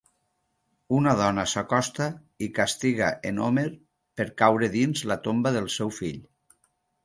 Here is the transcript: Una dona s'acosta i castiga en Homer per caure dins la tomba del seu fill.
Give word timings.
Una 0.99 1.11
dona 1.19 1.43
s'acosta 1.51 2.07
i 2.47 2.49
castiga 2.57 3.11
en 3.33 3.43
Homer 3.49 3.67
per 4.21 4.29
caure 4.43 4.73
dins 4.81 5.07
la 5.15 5.21
tomba 5.29 5.57
del 5.61 5.73
seu 5.79 5.97
fill. 6.03 6.21